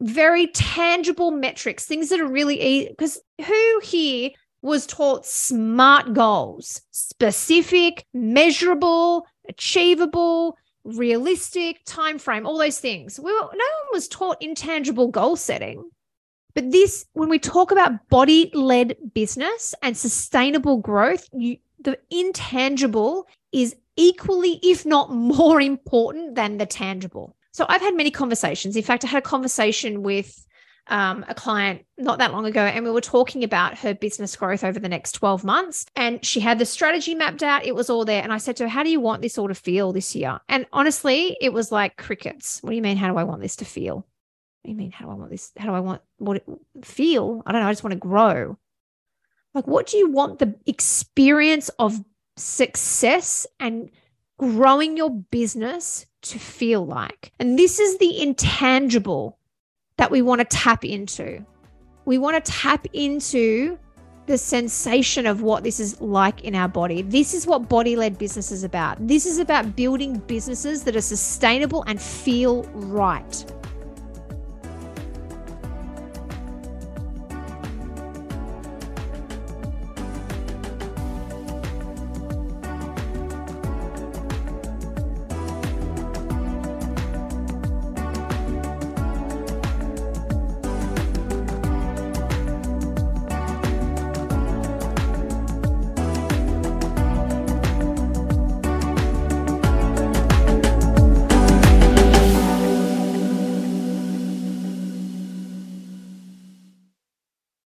Very 0.02 0.48
tangible 0.48 1.32
metrics, 1.32 1.86
things 1.86 2.10
that 2.10 2.20
are 2.20 2.28
really 2.28 2.60
easy. 2.62 2.90
Because 2.90 3.22
who 3.46 3.80
here 3.82 4.32
was 4.62 4.86
taught 4.86 5.26
SMART 5.26 6.14
goals, 6.14 6.82
specific, 6.92 8.06
measurable, 8.14 9.26
achievable, 9.48 10.58
realistic, 10.84 11.82
time 11.86 12.20
frame, 12.20 12.46
all 12.46 12.58
those 12.58 12.80
things. 12.80 13.20
We 13.20 13.32
were, 13.32 13.40
no 13.40 13.46
one 13.46 13.92
was 13.94 14.10
taught 14.10 14.42
intangible 14.42 15.08
goal 15.08 15.38
setting. 15.38 15.90
But 16.54 16.72
this, 16.72 17.06
when 17.14 17.30
we 17.30 17.40
talk 17.40 17.72
about 17.72 18.10
body 18.10 18.52
led 18.54 18.96
business 19.14 19.74
and 19.82 19.96
sustainable 19.96 20.78
growth, 20.78 21.28
you, 21.34 21.58
the 21.80 21.98
intangible 22.10 23.28
is 23.52 23.76
equally, 23.96 24.60
if 24.64 24.86
not 24.86 25.12
more 25.12 25.62
important 25.62 26.36
than 26.36 26.58
the 26.58 26.66
tangible. 26.66 27.36
So 27.54 27.66
I've 27.68 27.82
had 27.82 27.96
many 27.96 28.12
conversations. 28.12 28.76
In 28.76 28.84
fact, 28.84 29.04
I 29.04 29.08
had 29.08 29.20
a 29.20 29.22
conversation 29.22 30.04
with 30.04 30.46
um, 30.88 31.24
a 31.28 31.36
client 31.36 31.86
not 31.98 32.20
that 32.20 32.32
long 32.32 32.46
ago, 32.46 32.62
and 32.62 32.84
we 32.84 32.92
were 32.92 33.02
talking 33.02 33.44
about 33.44 33.78
her 33.78 33.94
business 33.94 34.36
growth 34.36 34.64
over 34.64 34.80
the 34.80 34.90
next 34.90 35.14
12 35.14 35.44
months. 35.44 35.86
And 35.96 36.24
she 36.26 36.40
had 36.40 36.60
the 36.60 36.66
strategy 36.66 37.14
mapped 37.14 37.44
out, 37.44 37.66
it 37.66 37.76
was 37.76 37.90
all 37.90 38.06
there. 38.06 38.24
And 38.24 38.34
I 38.34 38.38
said 38.38 38.58
to 38.58 38.64
her, 38.64 38.70
How 38.70 38.84
do 38.84 38.90
you 38.90 39.00
want 39.00 39.22
this 39.22 39.38
all 39.38 39.48
to 39.48 39.56
feel 39.56 39.94
this 39.94 40.16
year? 40.16 40.40
And 40.50 40.66
honestly, 40.74 41.38
it 41.40 41.54
was 41.54 41.72
like 41.72 41.98
crickets. 41.98 42.60
What 42.62 42.72
do 42.72 42.76
you 42.76 42.82
mean? 42.82 42.98
How 42.98 43.12
do 43.12 43.18
I 43.18 43.24
want 43.24 43.42
this 43.42 43.56
to 43.58 43.66
feel? 43.66 44.06
You 44.64 44.76
mean? 44.76 44.92
How 44.92 45.06
do 45.06 45.12
I 45.12 45.16
want 45.16 45.32
this? 45.32 45.52
How 45.58 45.66
do 45.66 45.74
I 45.74 45.80
want 45.80 46.02
what 46.18 46.38
it 46.38 46.46
feel? 46.84 47.42
I 47.46 47.52
don't 47.52 47.62
know. 47.62 47.68
I 47.68 47.72
just 47.72 47.84
want 47.84 47.94
to 47.94 48.00
grow. 48.00 48.58
Like, 49.54 49.68
what 49.68 49.88
do 49.88 49.98
you 49.98 50.10
want 50.10 50.40
the 50.40 50.56
experience 50.66 51.70
of 51.80 52.04
success 52.38 53.48
and 53.60 53.90
growing 54.38 54.96
your 54.98 55.10
business 55.10 56.06
to 56.24 56.40
feel 56.40 56.86
like? 56.86 57.32
And 57.40 57.58
this 57.58 57.80
is 57.80 57.98
the 57.98 58.22
intangible 58.22 59.38
that 59.98 60.12
we 60.12 60.22
want 60.22 60.40
to 60.40 60.46
tap 60.46 60.86
into. 60.86 61.46
We 62.06 62.18
want 62.18 62.44
to 62.44 62.52
tap 62.52 62.86
into 62.94 63.78
the 64.28 64.38
sensation 64.38 65.26
of 65.26 65.42
what 65.42 65.64
this 65.64 65.80
is 65.80 66.00
like 66.00 66.44
in 66.44 66.56
our 66.56 66.68
body. 66.68 67.02
This 67.02 67.34
is 67.34 67.46
what 67.46 67.68
body 67.68 67.96
led 67.96 68.18
business 68.18 68.52
is 68.52 68.64
about. 68.64 69.06
This 69.06 69.26
is 69.26 69.40
about 69.40 69.76
building 69.76 70.20
businesses 70.20 70.84
that 70.84 70.96
are 70.96 71.02
sustainable 71.02 71.84
and 71.88 72.02
feel 72.02 72.64
right. 72.74 73.46